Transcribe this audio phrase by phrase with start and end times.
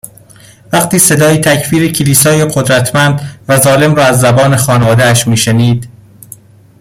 [0.73, 5.89] وقتی صدای تکفیر کلیسای قدرمتند و ظالم را از زبان خانواده اش می شنید